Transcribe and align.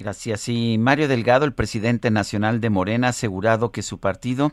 Gracias. 0.00 0.48
Y 0.48 0.78
Mario 0.78 1.08
Delgado, 1.08 1.44
el 1.44 1.52
presidente 1.52 2.10
nacional 2.10 2.62
de 2.62 2.70
Morena, 2.70 3.08
ha 3.08 3.10
asegurado 3.10 3.70
que 3.70 3.82
su 3.82 4.00
partido 4.00 4.52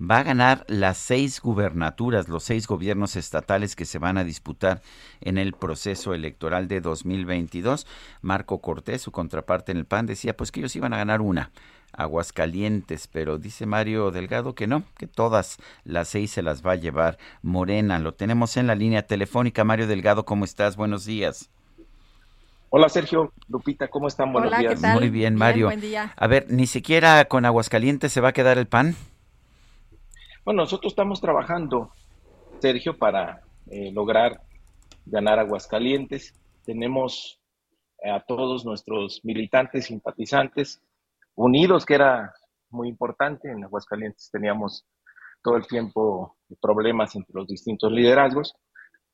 va 0.00 0.20
a 0.20 0.22
ganar 0.22 0.64
las 0.66 0.96
seis 0.96 1.42
gubernaturas, 1.42 2.28
los 2.28 2.44
seis 2.44 2.66
gobiernos 2.66 3.14
estatales 3.14 3.76
que 3.76 3.84
se 3.84 3.98
van 3.98 4.16
a 4.16 4.24
disputar 4.24 4.80
en 5.20 5.36
el 5.36 5.52
proceso 5.52 6.14
electoral 6.14 6.68
de 6.68 6.80
2022. 6.80 7.86
Marco 8.22 8.62
Cortés, 8.62 9.02
su 9.02 9.12
contraparte 9.12 9.72
en 9.72 9.78
el 9.78 9.84
PAN, 9.84 10.06
decía 10.06 10.34
pues 10.34 10.50
que 10.50 10.60
ellos 10.60 10.74
iban 10.74 10.94
a 10.94 10.98
ganar 10.98 11.20
una, 11.20 11.50
Aguascalientes, 11.92 13.08
pero 13.08 13.36
dice 13.36 13.66
Mario 13.66 14.10
Delgado 14.10 14.54
que 14.54 14.66
no, 14.66 14.84
que 14.96 15.06
todas 15.06 15.58
las 15.84 16.08
seis 16.08 16.30
se 16.30 16.40
las 16.40 16.64
va 16.64 16.72
a 16.72 16.76
llevar 16.76 17.18
Morena. 17.42 17.98
Lo 17.98 18.14
tenemos 18.14 18.56
en 18.56 18.66
la 18.66 18.74
línea 18.74 19.06
telefónica. 19.06 19.64
Mario 19.64 19.86
Delgado, 19.86 20.24
¿cómo 20.24 20.46
estás? 20.46 20.76
Buenos 20.76 21.04
días. 21.04 21.50
Hola 22.70 22.90
Sergio, 22.90 23.32
Lupita, 23.48 23.88
¿cómo 23.88 24.08
están? 24.08 24.30
Buenos 24.30 24.48
Hola, 24.48 24.58
¿qué 24.58 24.68
días. 24.68 24.82
tal? 24.82 25.00
Muy 25.00 25.08
bien, 25.08 25.34
Mario. 25.36 25.66
buen 25.68 25.80
día. 25.80 26.12
A 26.14 26.26
ver, 26.26 26.50
ni 26.50 26.66
siquiera 26.66 27.24
con 27.24 27.46
Aguascalientes 27.46 28.12
se 28.12 28.20
va 28.20 28.28
a 28.28 28.32
quedar 28.34 28.58
el 28.58 28.66
PAN. 28.66 28.94
Bueno, 30.44 30.62
nosotros 30.64 30.92
estamos 30.92 31.18
trabajando, 31.22 31.90
Sergio, 32.60 32.98
para 32.98 33.40
eh, 33.70 33.90
lograr 33.90 34.42
ganar 35.06 35.38
Aguascalientes. 35.38 36.34
Tenemos 36.66 37.40
a 38.04 38.20
todos 38.20 38.66
nuestros 38.66 39.24
militantes, 39.24 39.86
simpatizantes, 39.86 40.82
unidos, 41.36 41.86
que 41.86 41.94
era 41.94 42.34
muy 42.68 42.88
importante. 42.90 43.50
En 43.50 43.64
Aguascalientes 43.64 44.28
teníamos 44.30 44.84
todo 45.42 45.56
el 45.56 45.66
tiempo 45.66 46.36
problemas 46.60 47.16
entre 47.16 47.32
los 47.32 47.46
distintos 47.46 47.90
liderazgos. 47.90 48.54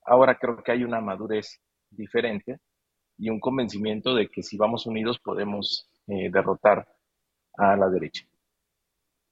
Ahora 0.05 0.37
creo 0.41 0.57
que 0.57 0.73
hay 0.73 0.83
una 0.83 1.01
madurez 1.01 1.61
diferente 1.89 2.59
y 3.19 3.31
un 3.31 3.41
convencimiento 3.41 4.15
de 4.15 4.29
que 4.29 4.43
si 4.43 4.57
vamos 4.57 4.87
unidos 4.87 5.19
podemos 5.19 5.89
eh, 6.07 6.31
derrotar 6.31 6.89
a 7.57 7.77
la 7.77 7.89
derecha. 7.89 8.25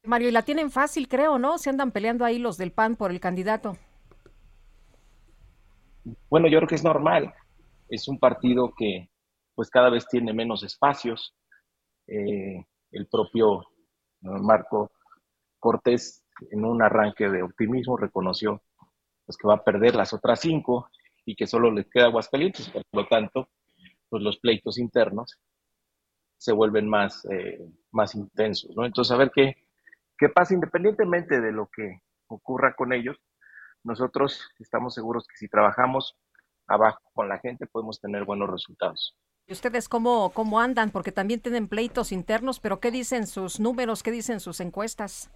Mario, 0.05 0.29
y 0.29 0.33
la 0.33 0.43
tienen 0.43 0.71
fácil, 0.71 1.09
creo, 1.09 1.39
¿no? 1.39 1.59
Se 1.59 1.71
andan 1.71 1.93
peleando 1.93 2.25
ahí 2.25 2.39
los 2.39 2.57
del 2.57 2.73
PAN 2.73 2.97
por 2.97 3.11
el 3.11 3.21
candidato. 3.21 3.77
Bueno, 6.29 6.49
yo 6.49 6.59
creo 6.59 6.69
que 6.69 6.75
es 6.75 6.85
normal. 6.85 7.33
Es 7.89 8.09
un 8.09 8.19
partido 8.19 8.73
que 8.77 9.11
pues 9.55 9.71
cada 9.71 9.91
vez 9.91 10.07
tiene 10.09 10.33
menos 10.33 10.63
espacios. 10.65 11.35
Eh, 12.07 12.65
el 12.91 13.07
propio 13.07 13.65
¿no? 14.21 14.33
Marco 14.43 14.91
Cortés, 15.59 16.25
en 16.51 16.65
un 16.65 16.83
arranque 16.83 17.29
de 17.29 17.43
optimismo, 17.43 17.97
reconoció 17.97 18.61
pues, 19.25 19.37
que 19.37 19.47
va 19.47 19.55
a 19.55 19.65
perder 19.65 19.95
las 19.95 20.13
otras 20.13 20.41
cinco 20.41 20.89
y 21.25 21.37
que 21.37 21.47
solo 21.47 21.71
le 21.71 21.89
queda 21.89 22.07
Aguascalientes. 22.07 22.69
Por 22.71 22.83
lo 22.93 23.07
tanto, 23.07 23.49
pues 24.13 24.23
los 24.23 24.37
pleitos 24.37 24.77
internos 24.77 25.41
se 26.37 26.53
vuelven 26.53 26.87
más, 26.87 27.27
eh, 27.31 27.67
más 27.93 28.15
intensos. 28.15 28.77
¿no? 28.77 28.85
Entonces, 28.85 29.11
a 29.11 29.17
ver 29.17 29.31
qué, 29.35 29.57
qué 30.19 30.29
pasa 30.29 30.53
independientemente 30.53 31.41
de 31.41 31.51
lo 31.51 31.71
que 31.75 32.03
ocurra 32.27 32.75
con 32.75 32.93
ellos. 32.93 33.17
Nosotros 33.83 34.51
estamos 34.59 34.93
seguros 34.93 35.27
que 35.27 35.39
si 35.39 35.49
trabajamos 35.49 36.15
abajo 36.67 37.01
con 37.15 37.31
la 37.31 37.39
gente 37.39 37.67
podemos 37.67 38.03
tener 38.03 38.27
buenos 38.27 38.51
resultados. 38.51 39.17
¿Y 39.47 39.55
ustedes 39.55 39.89
cómo, 39.89 40.29
cómo 40.35 40.61
andan? 40.61 40.91
Porque 40.91 41.11
también 41.11 41.41
tienen 41.41 41.67
pleitos 41.67 42.13
internos, 42.13 42.61
pero 42.61 42.81
¿qué 42.81 42.91
dicen 42.91 43.27
sus 43.27 43.61
números? 43.61 44.03
¿Qué 44.03 44.11
dicen 44.11 44.41
sus 44.41 44.61
encuestas? 44.61 45.31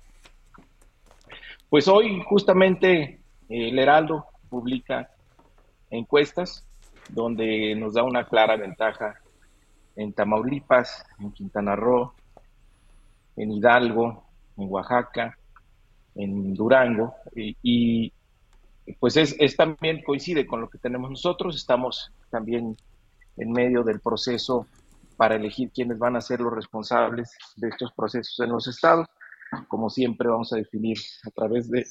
Pues 1.70 1.88
hoy 1.88 2.22
justamente 2.28 3.00
eh, 3.02 3.20
el 3.48 3.78
Heraldo 3.78 4.26
publica 4.50 5.10
encuestas 5.88 6.66
donde 7.08 7.74
nos 7.76 7.94
da 7.94 8.02
una 8.02 8.26
clara 8.26 8.56
ventaja 8.56 9.20
en 9.96 10.12
Tamaulipas, 10.12 11.04
en 11.18 11.32
Quintana 11.32 11.74
Roo, 11.74 12.12
en 13.36 13.50
Hidalgo, 13.50 14.24
en 14.56 14.70
Oaxaca, 14.70 15.38
en 16.14 16.54
Durango, 16.54 17.14
y, 17.34 18.12
pues 19.00 19.16
es, 19.16 19.34
es, 19.38 19.56
también 19.56 20.02
coincide 20.02 20.46
con 20.46 20.60
lo 20.60 20.70
que 20.70 20.78
tenemos 20.78 21.10
nosotros, 21.10 21.56
estamos 21.56 22.12
también 22.30 22.76
en 23.36 23.52
medio 23.52 23.82
del 23.82 24.00
proceso 24.00 24.66
para 25.16 25.36
elegir 25.36 25.70
quiénes 25.72 25.98
van 25.98 26.16
a 26.16 26.20
ser 26.20 26.40
los 26.40 26.52
responsables 26.52 27.36
de 27.56 27.68
estos 27.68 27.92
procesos 27.92 28.38
en 28.40 28.50
los 28.50 28.66
estados. 28.66 29.06
Como 29.68 29.88
siempre 29.90 30.28
vamos 30.28 30.52
a 30.52 30.56
definir 30.56 30.98
a 31.26 31.30
través 31.30 31.70
de, 31.70 31.84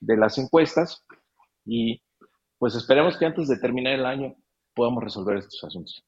de 0.00 0.16
las 0.16 0.38
encuestas 0.38 1.04
y 1.64 2.00
pues 2.58 2.74
esperemos 2.74 3.16
que 3.16 3.26
antes 3.26 3.48
de 3.48 3.58
terminar 3.58 3.94
el 3.94 4.06
año 4.06 4.34
podamos 4.74 5.02
resolver 5.02 5.38
estos 5.38 5.62
asuntos. 5.64 6.02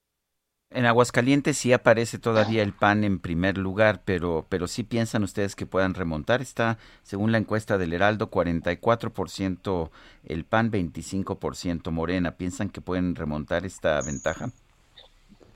En 0.71 0.85
Aguascalientes 0.85 1.57
sí 1.57 1.73
aparece 1.73 2.19
todavía 2.19 2.63
el 2.63 2.75
PAN 2.75 3.03
en 3.03 3.21
primer 3.21 3.57
lugar, 3.57 4.03
pero, 4.05 4.45
pero 4.51 4.67
sí 4.67 4.83
piensan 4.83 5.23
ustedes 5.23 5.57
que 5.57 5.65
puedan 5.65 5.95
remontar. 5.95 6.43
Está, 6.43 6.77
según 7.03 7.33
la 7.33 7.39
encuesta 7.39 7.79
del 7.79 7.95
Heraldo, 7.95 8.31
44% 8.31 9.91
el 10.25 10.45
PAN, 10.45 10.71
25% 10.71 11.91
Morena. 11.91 12.33
¿Piensan 12.33 12.69
que 12.69 12.83
pueden 12.83 13.15
remontar 13.15 13.65
esta 13.65 13.99
ventaja? 14.03 14.51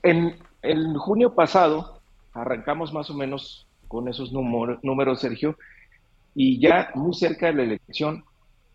En 0.01 0.95
junio 0.95 1.35
pasado 1.35 2.01
arrancamos 2.33 2.91
más 2.91 3.11
o 3.11 3.13
menos 3.13 3.67
con 3.87 4.07
esos 4.07 4.31
número, 4.33 4.79
números, 4.81 5.19
Sergio, 5.19 5.57
y 6.33 6.59
ya 6.59 6.89
muy 6.95 7.13
cerca 7.13 7.47
de 7.47 7.53
la 7.53 7.63
elección 7.63 8.25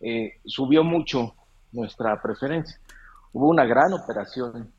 eh, 0.00 0.34
subió 0.44 0.84
mucho 0.84 1.34
nuestra 1.72 2.20
preferencia. 2.20 2.78
Hubo 3.32 3.48
una 3.48 3.64
gran 3.64 3.92
operación 3.92 4.72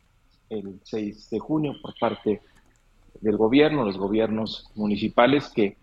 el 0.50 0.80
6 0.84 1.30
de 1.30 1.40
junio 1.40 1.74
por 1.82 1.94
parte 2.00 2.42
del 3.22 3.38
gobierno, 3.38 3.86
los 3.86 3.98
gobiernos 3.98 4.70
municipales, 4.76 5.50
que 5.50 5.78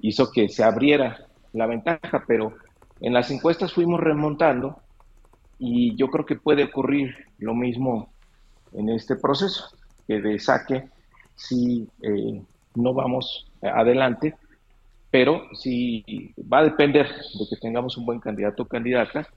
hizo 0.00 0.30
que 0.30 0.48
se 0.48 0.62
abriera 0.62 1.26
la 1.52 1.66
ventaja, 1.66 2.24
pero 2.26 2.54
en 3.00 3.12
las 3.12 3.30
encuestas 3.30 3.72
fuimos 3.72 4.00
remontando 4.00 4.78
y 5.58 5.94
yo 5.96 6.08
creo 6.08 6.26
que 6.26 6.36
puede 6.36 6.64
ocurrir 6.64 7.14
lo 7.38 7.54
mismo 7.54 8.10
en 8.72 8.88
este 8.88 9.16
proceso, 9.16 9.64
que 10.06 10.20
de 10.20 10.38
saque 10.38 10.88
si 11.36 11.88
eh, 12.02 12.42
no 12.74 12.92
vamos 12.92 13.50
adelante, 13.62 14.36
pero 15.10 15.42
sí 15.54 16.34
va 16.52 16.58
a 16.58 16.64
depender 16.64 17.06
de 17.08 17.46
que 17.48 17.56
tengamos 17.60 17.96
un 17.96 18.04
buen 18.04 18.20
candidato 18.20 18.64
o 18.64 18.66
candidata 18.66 19.28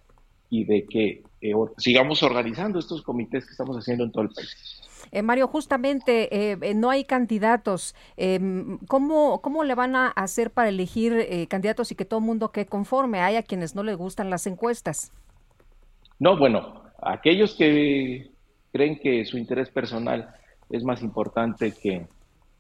y 0.50 0.66
de 0.66 0.85
que 0.85 1.24
eh, 1.41 1.53
sigamos 1.78 2.24
organizando 2.24 2.80
estos 2.80 3.02
comités 3.02 3.46
que 3.46 3.52
estamos 3.52 3.78
haciendo 3.78 4.03
en 4.03 4.12
todo 4.12 4.24
el 4.24 4.30
país. 4.30 4.81
Eh, 5.12 5.22
Mario, 5.22 5.47
justamente 5.47 6.52
eh, 6.52 6.74
no 6.74 6.90
hay 6.90 7.06
candidatos. 7.06 7.96
Eh, 8.18 8.40
¿cómo, 8.88 9.41
¿Cómo 9.41 9.63
le 9.63 9.75
van 9.75 9.96
a 9.96 10.08
hacer 10.09 10.52
para 10.52 10.69
elegir 10.69 11.13
eh, 11.13 11.47
candidatos 11.47 11.91
y 11.91 11.96
que 11.96 12.06
todo 12.06 12.19
el 12.19 12.25
mundo 12.25 12.52
quede 12.52 12.66
conforme? 12.66 13.22
Hay 13.22 13.35
a 13.35 13.44
quienes 13.44 13.75
no 13.75 13.84
les 13.84 13.97
gustan 13.97 14.30
las 14.30 14.47
encuestas. 14.47 15.12
No, 16.19 16.38
bueno, 16.38 16.84
aquellos 17.02 17.56
que 17.56 18.31
creen 18.72 19.00
que 19.00 19.25
su 19.25 19.38
interés 19.38 19.69
personal 19.69 20.34
es 20.69 20.84
más 20.84 21.02
importante 21.02 21.72
que 21.72 22.06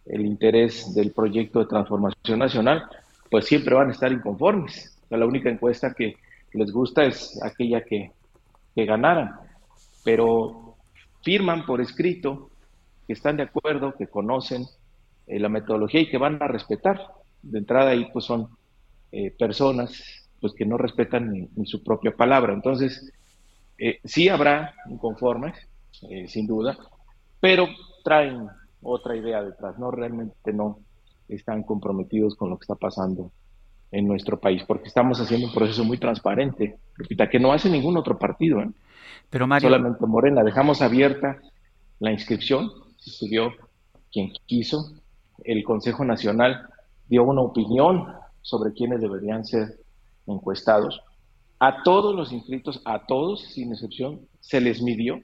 el 0.05 0.25
interés 0.25 0.93
del 0.95 1.11
proyecto 1.11 1.59
de 1.59 1.65
transformación 1.65 2.39
nacional, 2.39 2.83
pues 3.29 3.45
siempre 3.45 3.75
van 3.75 3.89
a 3.89 3.91
estar 3.91 4.11
inconformes. 4.11 4.97
O 5.05 5.07
sea, 5.09 5.17
la 5.17 5.25
única 5.25 5.49
encuesta 5.49 5.93
que 5.93 6.15
les 6.57 6.71
gusta 6.71 7.05
es 7.05 7.39
aquella 7.43 7.83
que, 7.83 8.11
que 8.75 8.85
ganaran. 8.85 9.35
Pero 10.03 10.75
firman 11.21 11.65
por 11.65 11.81
escrito 11.81 12.49
que 13.05 13.13
están 13.13 13.37
de 13.37 13.43
acuerdo, 13.43 13.93
que 13.97 14.07
conocen 14.07 14.65
eh, 15.27 15.39
la 15.39 15.49
metodología 15.49 16.01
y 16.01 16.09
que 16.09 16.17
van 16.17 16.41
a 16.41 16.47
respetar. 16.47 17.01
De 17.41 17.59
entrada 17.59 17.91
ahí 17.91 18.09
pues 18.11 18.25
son 18.25 18.49
eh, 19.11 19.31
personas 19.31 20.27
pues 20.39 20.53
que 20.53 20.65
no 20.65 20.77
respetan 20.77 21.49
ni, 21.55 21.65
su 21.65 21.83
propia 21.83 22.15
palabra. 22.15 22.53
Entonces, 22.53 23.11
eh, 23.77 23.99
sí 24.03 24.29
habrá 24.29 24.75
inconformes, 24.89 25.55
sin 26.27 26.45
duda, 26.45 26.77
pero 27.39 27.67
traen 28.03 28.47
otra 28.83 29.15
idea 29.15 29.41
detrás, 29.41 29.79
no 29.79 29.89
realmente 29.89 30.53
no 30.53 30.77
están 31.27 31.63
comprometidos 31.63 32.35
con 32.35 32.51
lo 32.51 32.57
que 32.59 32.65
está 32.65 32.75
pasando 32.75 33.31
en 33.91 34.07
nuestro 34.07 34.39
país, 34.39 34.63
porque 34.67 34.87
estamos 34.87 35.19
haciendo 35.19 35.47
un 35.47 35.53
proceso 35.53 35.83
muy 35.83 35.97
transparente, 35.97 36.77
Lupita, 36.95 37.29
que 37.29 37.39
no 37.39 37.53
hace 37.53 37.69
ningún 37.69 37.97
otro 37.97 38.17
partido. 38.17 38.61
¿eh? 38.61 38.69
Pero 39.29 39.47
Mario... 39.47 39.69
Solamente 39.69 40.05
Morena. 40.05 40.43
Dejamos 40.43 40.81
abierta 40.81 41.39
la 41.99 42.11
inscripción, 42.11 42.69
se 42.97 43.11
estudió 43.11 43.51
quien 44.11 44.31
quiso. 44.45 44.93
El 45.43 45.63
Consejo 45.63 46.03
Nacional 46.03 46.67
dio 47.07 47.23
una 47.23 47.41
opinión 47.41 48.07
sobre 48.41 48.73
quiénes 48.73 49.01
deberían 49.01 49.45
ser 49.45 49.79
encuestados. 50.25 51.01
A 51.59 51.83
todos 51.83 52.15
los 52.15 52.31
inscritos, 52.31 52.81
a 52.85 53.05
todos 53.05 53.41
sin 53.53 53.71
excepción, 53.71 54.21
se 54.39 54.61
les 54.61 54.81
midió 54.81 55.19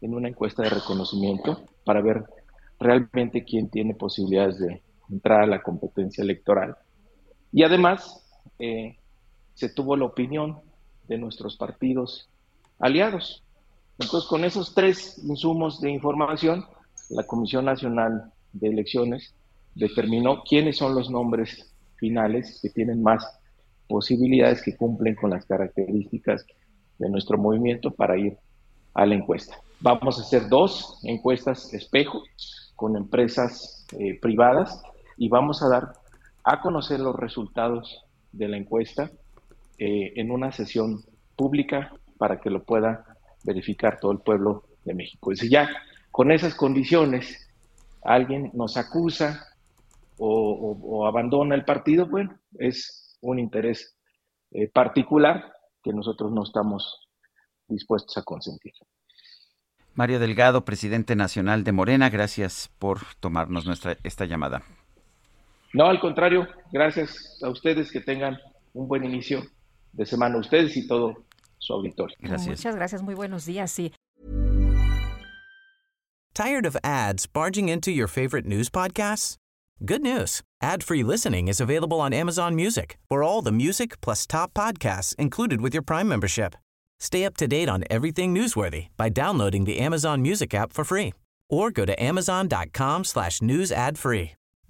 en 0.00 0.14
una 0.14 0.28
encuesta 0.28 0.62
de 0.62 0.70
reconocimiento 0.70 1.62
para 1.84 2.02
ver 2.02 2.24
realmente 2.78 3.44
quién 3.44 3.68
tiene 3.68 3.94
posibilidades 3.94 4.58
de 4.58 4.82
entrar 5.10 5.42
a 5.42 5.46
la 5.46 5.62
competencia 5.62 6.22
electoral. 6.22 6.76
Y 7.52 7.62
además 7.64 8.24
eh, 8.58 8.96
se 9.54 9.68
tuvo 9.68 9.96
la 9.96 10.06
opinión 10.06 10.60
de 11.08 11.18
nuestros 11.18 11.56
partidos 11.56 12.28
aliados. 12.78 13.42
Entonces, 13.98 14.28
con 14.28 14.44
esos 14.44 14.74
tres 14.74 15.20
insumos 15.24 15.80
de 15.80 15.90
información, 15.90 16.64
la 17.10 17.24
Comisión 17.24 17.66
Nacional 17.66 18.32
de 18.52 18.68
Elecciones 18.68 19.34
determinó 19.74 20.42
quiénes 20.42 20.78
son 20.78 20.94
los 20.94 21.10
nombres 21.10 21.72
finales 21.96 22.58
que 22.60 22.70
tienen 22.70 23.02
más 23.02 23.38
posibilidades 23.86 24.62
que 24.62 24.76
cumplen 24.76 25.14
con 25.14 25.30
las 25.30 25.44
características 25.46 26.46
de 26.98 27.10
nuestro 27.10 27.38
movimiento 27.38 27.90
para 27.90 28.16
ir 28.16 28.36
a 28.94 29.06
la 29.06 29.14
encuesta. 29.14 29.56
Vamos 29.80 30.18
a 30.18 30.22
hacer 30.22 30.48
dos 30.48 30.98
encuestas 31.02 31.72
espejo 31.74 32.22
con 32.76 32.96
empresas 32.96 33.86
eh, 33.98 34.18
privadas 34.20 34.82
y 35.16 35.28
vamos 35.28 35.62
a 35.62 35.68
dar 35.68 35.92
a 36.44 36.60
conocer 36.60 37.00
los 37.00 37.16
resultados 37.16 38.04
de 38.32 38.48
la 38.48 38.56
encuesta 38.56 39.10
eh, 39.78 40.12
en 40.16 40.30
una 40.30 40.52
sesión 40.52 41.02
pública 41.36 41.92
para 42.18 42.40
que 42.40 42.50
lo 42.50 42.64
pueda 42.64 43.04
verificar 43.44 43.98
todo 44.00 44.12
el 44.12 44.20
pueblo 44.20 44.64
de 44.84 44.94
México. 44.94 45.34
Si 45.34 45.48
ya 45.48 45.68
con 46.10 46.30
esas 46.30 46.54
condiciones 46.54 47.48
alguien 48.04 48.50
nos 48.54 48.76
acusa 48.76 49.46
o, 50.18 51.06
abandona 51.06 51.56
el 51.56 51.64
partido, 51.64 52.06
bueno, 52.06 52.38
es 52.58 53.18
un 53.22 53.40
interés 53.40 53.96
eh, 54.52 54.68
particular 54.68 55.52
que 55.82 55.92
nosotros 55.92 56.30
no 56.30 56.44
estamos 56.44 57.08
dispuestos 57.66 58.16
a 58.16 58.22
consentir. 58.22 58.72
Mario 59.94 60.20
Delgado, 60.20 60.64
presidente 60.64 61.16
nacional 61.16 61.64
de 61.64 61.72
Morena, 61.72 62.08
gracias 62.08 62.70
por 62.78 63.00
tomarnos 63.20 63.66
nuestra 63.66 63.96
esta 64.04 64.24
llamada. 64.26 64.62
No, 65.74 65.86
al 65.86 66.00
contrario, 66.00 66.46
gracias 66.72 67.38
a 67.42 67.48
ustedes 67.48 67.90
que 67.90 68.00
tengan 68.00 68.38
un 68.74 68.88
buen 68.88 69.04
inicio 69.04 69.42
de 69.92 70.06
semana, 70.06 70.38
ustedes 70.38 70.76
y 70.76 70.86
todo 70.86 71.24
su 71.58 71.72
auditorio. 71.72 72.16
Gracias. 72.20 72.48
Muchas 72.48 72.76
gracias, 72.76 73.02
muy 73.02 73.14
buenos 73.14 73.46
días, 73.46 73.70
sí. 73.70 73.92
Tired 76.34 76.64
of 76.64 76.76
ads 76.82 77.26
barging 77.26 77.68
into 77.68 77.90
your 77.90 78.08
favorite 78.08 78.46
news 78.46 78.70
podcasts? 78.70 79.36
Good 79.84 80.02
news. 80.02 80.42
Ad-free 80.62 81.02
listening 81.02 81.48
is 81.48 81.60
available 81.60 82.00
on 82.00 82.12
Amazon 82.14 82.54
Music. 82.54 82.98
For 83.08 83.22
all 83.22 83.42
the 83.42 83.52
music 83.52 84.00
plus 84.00 84.26
top 84.26 84.54
podcasts 84.54 85.14
included 85.16 85.60
with 85.60 85.74
your 85.74 85.82
Prime 85.82 86.08
membership. 86.08 86.54
Stay 87.00 87.24
up 87.24 87.36
to 87.38 87.48
date 87.48 87.68
on 87.68 87.84
everything 87.90 88.32
newsworthy 88.34 88.86
by 88.96 89.08
downloading 89.08 89.64
the 89.64 89.78
Amazon 89.80 90.22
Music 90.22 90.54
app 90.54 90.72
for 90.72 90.84
free 90.84 91.12
or 91.50 91.70
go 91.70 91.84
to 91.84 92.00
amazon.com 92.02 93.04
slash 93.04 93.42
news 93.42 93.72
ad 93.72 93.98
free. 93.98 94.32